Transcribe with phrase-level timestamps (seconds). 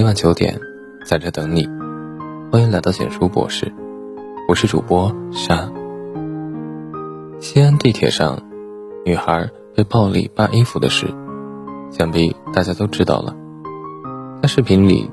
[0.00, 0.58] 每晚九点，
[1.04, 1.68] 在这等你。
[2.50, 3.70] 欢迎来到简书博士，
[4.48, 5.70] 我是主播沙。
[7.38, 8.42] 西安地铁上，
[9.04, 11.06] 女孩被暴力扒衣服的事，
[11.90, 13.36] 想必大家都知道了。
[14.40, 15.10] 在视频里，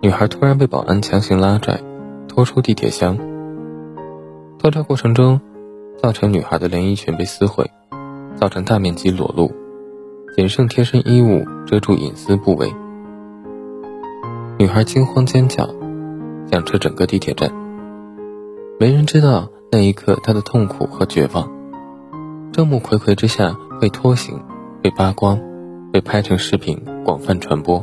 [0.00, 1.78] 女孩突然被保安强行拉拽，
[2.26, 3.18] 拖出地铁厢。
[4.58, 5.38] 拖拽过程中，
[5.98, 7.70] 造成女孩的连衣裙被撕毁，
[8.36, 9.52] 造成大面积裸露，
[10.34, 12.72] 仅剩贴身衣物遮住隐私部位。
[14.60, 15.66] 女孩惊慌尖叫，
[16.52, 17.50] 响彻整个地铁站。
[18.78, 21.50] 没人知道那一刻她的痛苦和绝望。
[22.52, 24.38] 众目睽睽之下被拖行、
[24.82, 25.40] 被扒光、
[25.90, 27.82] 被拍成视频广泛传播。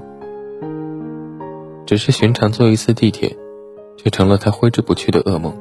[1.88, 3.36] 只是寻常坐一次地铁，
[3.98, 5.58] 却成了她挥之不去的噩梦。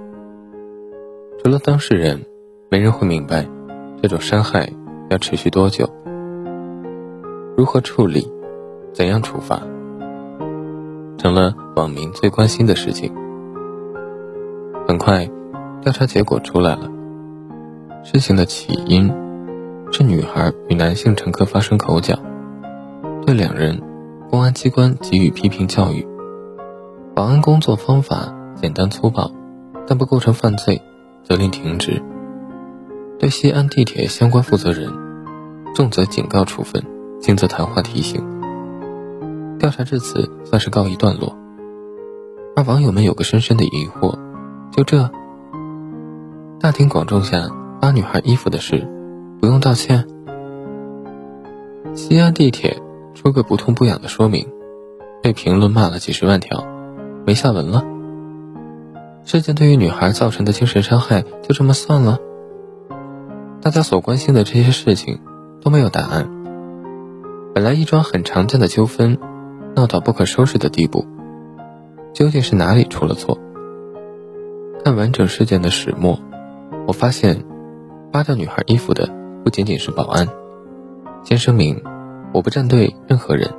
[1.43, 2.27] 除了当事人，
[2.69, 3.47] 没人会明白
[4.03, 4.71] 这种伤害
[5.09, 5.89] 要持续多久，
[7.57, 8.31] 如何处理，
[8.93, 9.63] 怎样处罚。
[11.27, 13.13] 成了网民最关心的事情。
[14.87, 15.29] 很快，
[15.83, 16.89] 调查结果出来了。
[18.05, 19.13] 事情的起因
[19.91, 22.17] 是女孩与男性乘客发生口角，
[23.27, 23.83] 对两人，
[24.31, 26.07] 公安机关给予批评教育。
[27.13, 29.29] 保安工作方法简单粗暴，
[29.85, 30.81] 但不构成犯罪，
[31.25, 32.01] 责令停职。
[33.19, 34.93] 对西安地铁相关负责人，
[35.75, 36.85] 重则警告处分，
[37.21, 38.36] 轻则谈话提醒。
[39.59, 41.37] 调查至此算是告一段落，
[42.55, 44.19] 而网友们有个深深的疑惑：
[44.71, 45.11] 就这，
[46.61, 47.49] 大庭广众下
[47.81, 48.87] 扒女孩衣服的事，
[49.41, 50.07] 不用道歉？
[51.95, 52.81] 西安地铁
[53.15, 54.47] 出个不痛不痒的说明，
[55.23, 56.67] 被评论骂了几十万条，
[57.27, 57.85] 没下文了。
[59.25, 62.19] 事件对于女孩造成的精神伤害就这么算了？
[63.63, 65.19] 大家所关心的这些事情
[65.63, 66.31] 都没有答案。
[67.55, 69.19] 本来一桩很常见的纠纷。
[69.77, 71.05] 闹到不可收拾的地步，
[72.15, 73.39] 究竟是哪里出了错？
[74.83, 76.19] 看完整事件的始末，
[76.87, 77.45] 我发现，
[78.11, 79.07] 扒掉女孩衣服的
[79.45, 80.27] 不仅仅是保安。
[81.25, 81.83] 先声明，
[82.33, 83.51] 我不站队任何人，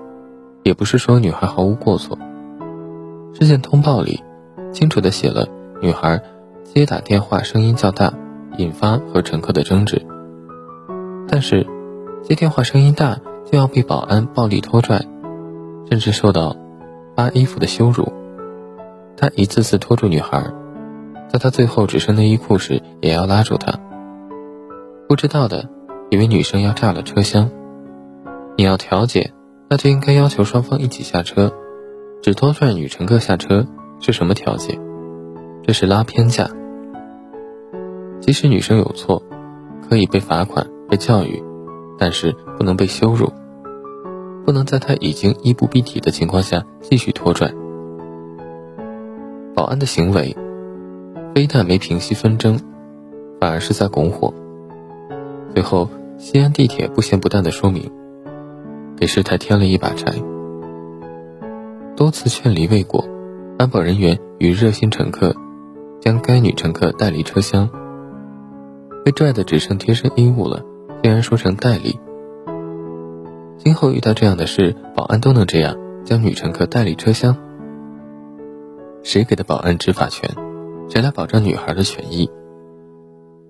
[0.63, 2.17] 也不是说女孩毫无过错。
[3.35, 4.23] 事件通报里
[4.73, 5.47] 清楚地写了，
[5.83, 6.19] 女孩
[6.63, 8.11] 接打电话声音较大，
[8.57, 10.03] 引发和乘客的争执。
[11.27, 11.67] 但是，
[12.23, 15.05] 接电话声音大就要被保安暴力拖拽？
[15.89, 16.55] 甚至受到
[17.15, 18.11] 扒衣服的羞辱，
[19.15, 20.51] 他一次次拖住女孩，
[21.29, 23.79] 在她最后只剩内衣裤时，也要拉住她。
[25.07, 25.69] 不知道的
[26.09, 27.49] 以为女生要炸了车厢，
[28.57, 29.31] 你要调解，
[29.69, 31.53] 那就应该要求双方一起下车，
[32.21, 33.65] 只拖拽女乘客下车
[33.99, 34.77] 是什么调解？
[35.63, 36.49] 这是拉偏架。
[38.19, 39.23] 即使女生有错，
[39.87, 41.41] 可以被罚款、被教育，
[41.97, 43.31] 但是不能被羞辱。
[44.47, 47.53] 不能在他已经衣不蔽体的情况下继续拖拽。
[49.53, 50.33] 保安的行为，
[51.35, 52.57] 非但没平息纷争，
[53.41, 54.33] 反而是在拱火。
[55.53, 57.91] 最后，西安地铁不咸不淡的说明，
[58.95, 60.13] 给事态添了一把柴。
[61.97, 63.03] 多次劝离未果，
[63.59, 65.35] 安保人员与热心乘客
[65.99, 67.69] 将该女乘客带离车厢。
[69.03, 70.63] 被拽的只剩贴身衣物了，
[71.03, 71.99] 竟然说成代理。
[73.67, 77.35] 今后遇到这样的事，保安都能这样将女乘客带离车厢？
[79.03, 80.33] 谁给的保安执法权？
[80.87, 82.31] 谁来保障女孩的权益？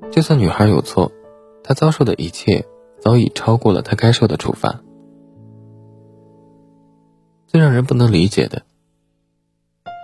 [0.09, 1.11] 就算女孩有错，
[1.63, 2.65] 她遭受的一切
[2.99, 4.81] 早已超过了她该受的处罚。
[7.45, 8.63] 最让人不能理解的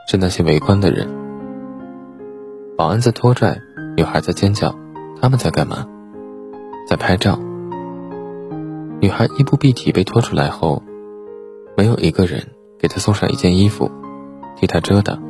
[0.07, 1.09] 是那些围观的人：
[2.77, 3.59] 保安在拖拽，
[3.97, 4.75] 女孩在尖叫，
[5.19, 5.87] 他们在干嘛？
[6.87, 7.39] 在拍照。
[9.03, 10.81] 女孩衣不蔽体被拖出来后，
[11.75, 12.41] 没有一个人
[12.79, 13.91] 给她送上一件衣服，
[14.55, 15.21] 替她遮挡。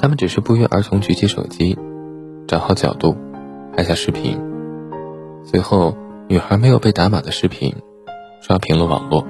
[0.00, 1.78] 他们只是不约而同举起手机，
[2.48, 3.16] 找好角度，
[3.76, 4.36] 拍下视频。
[5.44, 5.96] 随后，
[6.28, 7.72] 女孩没有被打码的视频
[8.40, 9.24] 刷屏了网络。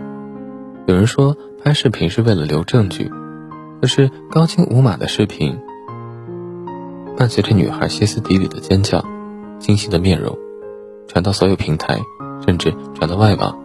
[0.86, 3.12] 有人说拍视频是为了留证据，
[3.82, 5.60] 可是高清无码的视频，
[7.18, 9.04] 伴随着女孩歇斯底里的尖叫、
[9.58, 10.38] 惊喜的面容，
[11.06, 12.00] 传到所有平台。
[12.46, 13.56] 甚至传到外网，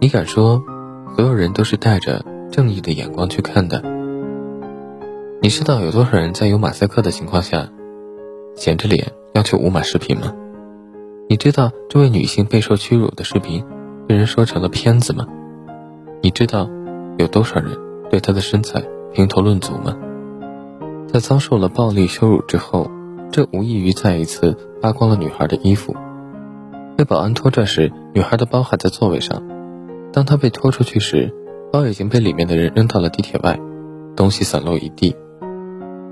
[0.00, 0.62] 你敢说
[1.16, 3.82] 所有人都是带着正义的眼光去看的？
[5.42, 7.68] 你知道有多少人在有马赛克的情况下，
[8.56, 10.32] 闲着脸要求无码视频吗？
[11.28, 13.64] 你知道这位女性备受屈辱的视频
[14.06, 15.26] 被人说成了片子吗？
[16.22, 16.68] 你知道
[17.18, 17.76] 有多少人
[18.10, 18.82] 对她的身材
[19.12, 19.96] 评头论足吗？
[21.08, 22.90] 在遭受了暴力羞辱之后，
[23.30, 25.94] 这无异于再一次扒光了女孩的衣服。
[26.96, 29.42] 被保安拖拽时，女孩的包还在座位上。
[30.12, 31.32] 当她被拖出去时，
[31.72, 33.58] 包已经被里面的人扔到了地铁外，
[34.14, 35.16] 东西散落一地。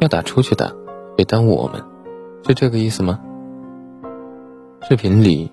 [0.01, 0.73] 要打出去打，
[1.17, 1.81] 别耽误我们，
[2.47, 3.21] 是这个意思吗？
[4.89, 5.49] 视频里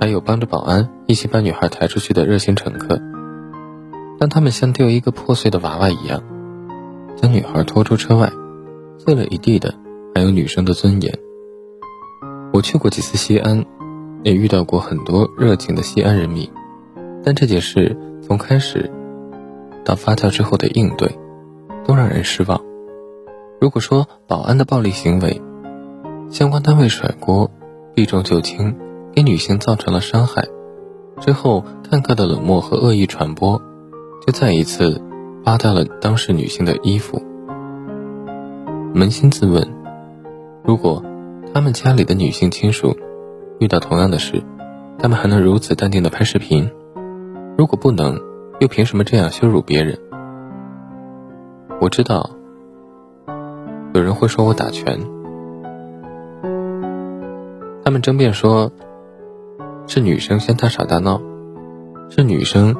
[0.00, 2.98] 还有帮着保安一起把女孩抬出去的热心乘客，
[4.18, 6.22] 但他们像丢一个破碎的娃娃一样，
[7.16, 8.32] 将女孩拖出车外，
[8.96, 9.74] 碎了一地的
[10.14, 11.12] 还有女生的尊严。
[12.54, 13.66] 我去过几次西安，
[14.22, 16.50] 也遇到过很多热情的西安人民，
[17.24, 18.90] 但这件事从开始
[19.84, 21.18] 到发酵之后的应对，
[21.84, 22.60] 都让人失望。
[23.60, 25.40] 如果说保安的暴力行为，
[26.30, 27.50] 相关单位甩锅。
[27.92, 28.74] 避重就轻，
[29.12, 30.46] 给女性造成了伤害，
[31.20, 33.60] 之后看客的冷漠和恶意传播，
[34.24, 35.02] 就再一次
[35.44, 37.20] 扒掉了当事女性的衣服。
[38.94, 39.68] 扪心自问，
[40.64, 41.04] 如果
[41.52, 42.96] 他们家里的女性亲属
[43.60, 44.42] 遇到同样的事，
[44.98, 46.70] 他们还能如此淡定的拍视频？
[47.58, 48.18] 如果不能，
[48.58, 49.98] 又凭什么这样羞辱别人？
[51.78, 52.30] 我知道，
[53.92, 54.98] 有人会说我打拳。
[57.84, 58.72] 他们争辩说，
[59.86, 61.20] 是女生先大吵大闹，
[62.08, 62.74] 是女生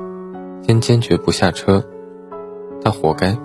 [0.62, 1.84] 先坚决不下车，
[2.82, 3.36] 她活该。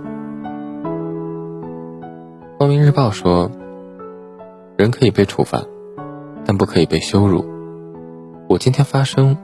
[2.57, 3.51] 光明日报说，
[4.77, 5.63] 人可以被处罚，
[6.45, 7.44] 但不可以被羞辱。
[8.47, 9.36] 我今天发声，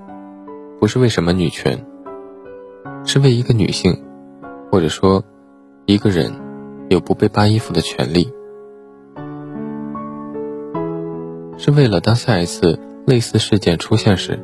[0.80, 1.86] 不是为什么女权，
[3.04, 4.04] 是为一个女性，
[4.72, 5.24] 或者说
[5.86, 6.32] 一个人，
[6.90, 8.32] 有不被扒衣服的权利。
[11.58, 14.40] 是为了当下一次类似事件出现时，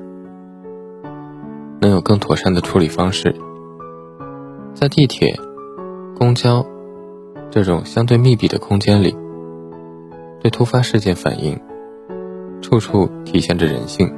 [1.80, 3.36] 能有更妥善的处理方式。
[4.74, 5.40] 在地铁、
[6.16, 6.66] 公交
[7.50, 9.16] 这种相对密闭的空间里，
[10.40, 11.60] 对突发事件反应，
[12.70, 14.14] 处处体现着人性。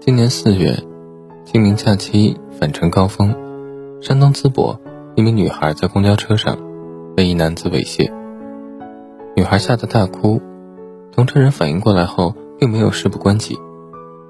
[0.00, 0.76] 今年四月，
[1.44, 3.32] 清明假期返程高峰，
[4.00, 4.80] 山东淄博
[5.14, 6.58] 一名女孩在公交车上
[7.14, 8.12] 被一男子猥亵，
[9.36, 10.42] 女孩吓得大哭。
[11.12, 13.56] 同车人反应过来后，并没有事不关己，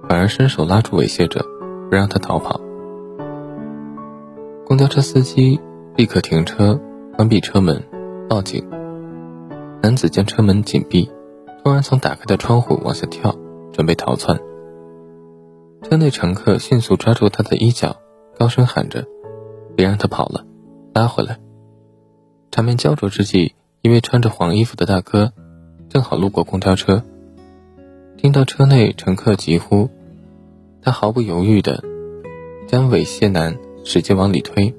[0.06, 1.46] 反而伸手拉住猥亵者，
[1.88, 2.60] 不让他逃跑。
[4.66, 5.58] 公交车司机
[5.96, 6.78] 立刻停车，
[7.16, 7.82] 关闭车门，
[8.28, 8.62] 报警。
[9.80, 11.10] 男子将车门紧闭，
[11.64, 13.34] 突然从打开的窗户往下跳，
[13.72, 14.38] 准备逃窜。
[15.82, 17.96] 车内乘客迅速抓住他的衣角，
[18.38, 19.06] 高声喊着
[19.74, 20.44] ：“别让他跑了，
[20.92, 21.38] 拉回来！”
[22.52, 25.32] 场面焦灼之际，一位穿着黄衣服的大哥。
[25.88, 27.02] 正好路过公交车，
[28.18, 29.88] 听到车内乘客急呼，
[30.82, 31.82] 他毫不犹豫地
[32.66, 34.74] 将猥亵男使劲往里推，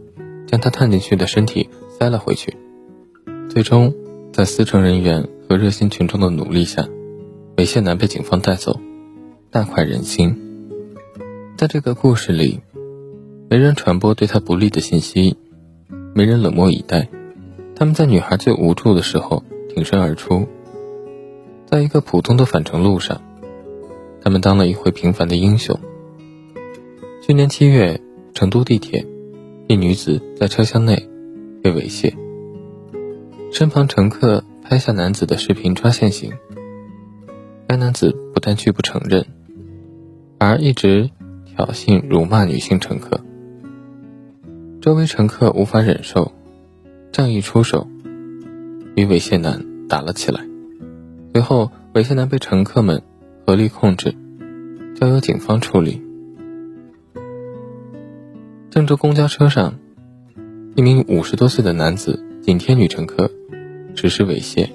[0.45, 1.67] 将他探进去的身体
[1.97, 2.55] 塞了回去。
[3.49, 3.91] 最终，
[4.31, 6.87] 在司乘人员和热心群众的努力下，
[7.57, 8.79] 猥亵男被警方带走，
[9.51, 10.35] 大快人心。
[11.55, 12.61] 在这个故事里，
[13.49, 15.37] 没人传播对他不利的信息，
[16.13, 17.07] 没人冷漠以待，
[17.75, 20.47] 他们在女孩最无助的时候挺身而出。
[21.65, 23.21] 在一个普通的返程路上，
[24.21, 25.79] 他们当了一回平凡的英雄。
[27.21, 28.01] 去年七月，
[28.33, 29.05] 成都地铁，
[29.67, 31.07] 一女子在车厢内
[31.61, 32.13] 被猥亵，
[33.51, 36.33] 身旁乘客拍下男子的视频抓现行。
[37.67, 39.23] 该男子不但拒不承认，
[40.39, 41.11] 反而一直
[41.45, 43.21] 挑衅辱骂女性乘客。
[44.81, 46.31] 周围乘客无法忍受，
[47.11, 47.87] 仗义出手，
[48.95, 50.41] 与猥亵男打了起来。
[51.31, 53.03] 随后，猥亵男被乘客们
[53.45, 54.15] 合力控制，
[54.95, 56.01] 交由警方处理。
[58.71, 59.75] 郑州公交车上，
[60.75, 63.29] 一名五十多岁的男子紧贴女乘客，
[63.95, 64.69] 只是猥亵。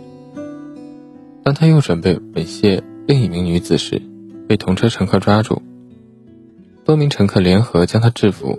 [1.43, 4.01] 当他又准备猥亵另一名女子时，
[4.49, 5.63] 被同车乘客抓住，
[6.85, 8.59] 多名乘客联合将他制服。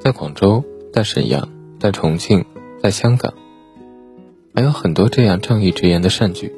[0.00, 1.48] 在广州，在沈阳，
[1.80, 2.44] 在重庆，
[2.82, 3.32] 在香港。
[4.54, 6.52] 还有很多这样仗义直言的善举，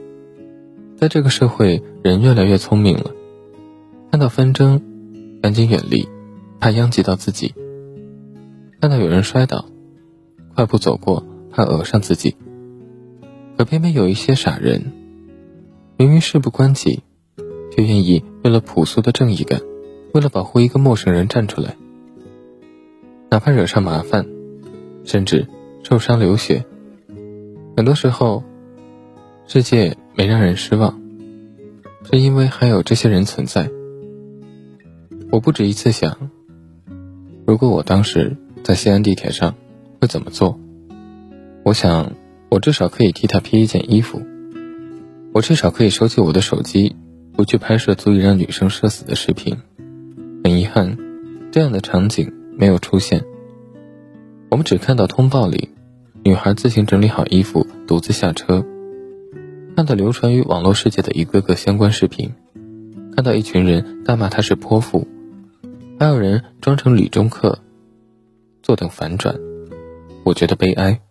[0.96, 3.10] 在这个社会，人越来越聪明了，
[4.10, 4.80] 看到纷争，
[5.42, 6.08] 赶紧远离，
[6.60, 7.54] 怕殃及到自己；
[8.80, 9.64] 看到有人摔倒，
[10.54, 11.24] 快步走过，
[11.58, 12.36] 怕讹上自己。
[13.56, 14.92] 可偏偏有一些傻人，
[15.96, 17.02] 明明事不关己，
[17.72, 19.60] 却愿意为了朴素的正义感，
[20.14, 21.76] 为了保护一个陌生人站出来，
[23.28, 24.24] 哪怕惹上麻烦，
[25.02, 25.48] 甚至
[25.82, 26.64] 受伤流血。
[27.76, 28.44] 很多时候，
[29.48, 31.00] 世界没让人失望，
[32.08, 33.68] 是因为还有这些人存在。
[35.32, 36.30] 我不止一次想，
[37.44, 39.56] 如果我当时在西安地铁上，
[40.00, 40.60] 会怎么做？
[41.68, 42.12] 我想，
[42.48, 44.22] 我至少可以替他披一件衣服，
[45.34, 46.96] 我至少可以收起我的手机，
[47.34, 49.54] 不去拍摄足以让女生社死的视频。
[50.42, 50.96] 很遗憾，
[51.52, 53.22] 这样的场景没有出现，
[54.48, 55.68] 我们只看到通报里，
[56.24, 58.64] 女孩自行整理好衣服，独自下车。
[59.76, 62.32] 看到流传于网络世界的一个个相关视频，
[63.14, 65.06] 看到一群人大骂她是泼妇，
[66.00, 67.58] 还有人装成理中客，
[68.62, 69.38] 坐等反转。
[70.24, 71.02] 我觉得悲哀。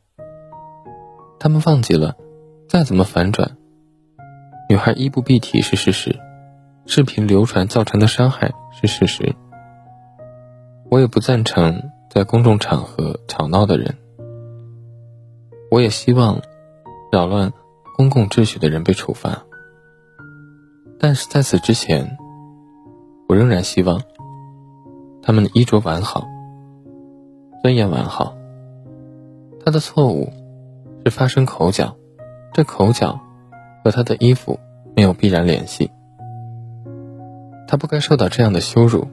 [1.39, 2.15] 他们忘记了，
[2.67, 3.57] 再怎么反转，
[4.69, 6.19] 女孩衣不蔽体是事实，
[6.85, 9.35] 视频流传造成的伤害是事实。
[10.89, 13.95] 我也不赞成在公众场合吵闹的人，
[15.69, 16.41] 我也希望
[17.11, 17.51] 扰乱。
[17.95, 19.43] 公共秩序的人被处罚，
[20.99, 22.15] 但是在此之前，
[23.27, 23.99] 我仍然希望
[25.23, 26.27] 他们的衣着完好，
[27.63, 28.37] 尊严完好。
[29.65, 30.31] 他的错误
[31.05, 31.95] 是发生口角，
[32.53, 33.19] 这口角
[33.83, 34.59] 和他的衣服
[34.95, 35.91] 没有必然联系。
[37.67, 39.07] 他不该受到这样的羞辱，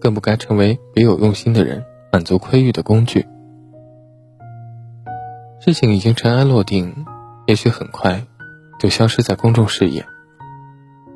[0.00, 3.26] 更不该成为别有用心的人满足窥欲的工具。
[5.60, 7.06] 事情已经尘埃落定。
[7.46, 8.22] 也许很快
[8.78, 10.04] 就消失在公众视野，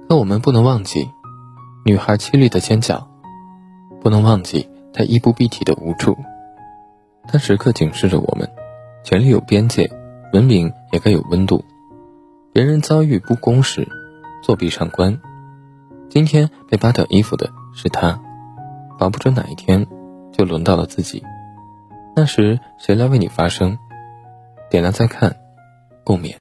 [0.09, 1.07] 可我们不能忘记
[1.85, 3.07] 女孩凄厉的尖叫，
[4.01, 6.17] 不能忘记她衣不蔽体的无助。
[7.29, 8.51] 她时刻警示着我们：
[9.05, 9.91] 权力有边界，
[10.33, 11.65] 文明也该有温度。
[12.53, 13.89] 别人遭遇不公时，
[14.43, 15.15] 作壁上观；
[16.09, 18.21] 今天被扒掉衣服的是他，
[18.99, 19.87] 保不准哪一天
[20.33, 21.23] 就轮到了自己。
[22.15, 23.79] 那时谁来为你发声？
[24.71, 25.37] 点亮再看。
[26.05, 26.35] 共勉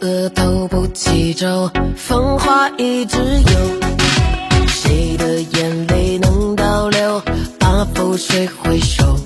[0.00, 4.66] 额头不起皱，风花一直有。
[4.68, 7.22] 谁的眼泪能倒流？
[7.58, 9.16] 把覆水回首，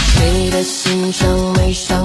[0.00, 1.95] 谁的心上没少？